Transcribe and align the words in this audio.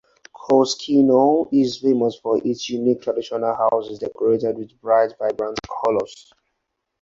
Koskinou 0.33 1.47
is 1.53 1.77
famous 1.77 2.15
for 2.17 2.41
its 2.43 2.67
unique 2.67 3.03
traditional 3.03 3.53
houses 3.53 3.99
decorated 3.99 4.57
with 4.57 4.81
bright, 4.81 5.13
vibrant 5.19 5.59
colours. 5.83 6.33